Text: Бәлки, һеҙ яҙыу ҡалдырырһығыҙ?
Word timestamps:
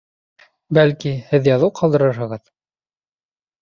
Бәлки, 0.77 1.13
һеҙ 1.33 1.51
яҙыу 1.53 1.71
ҡалдырырһығыҙ? 1.83 2.53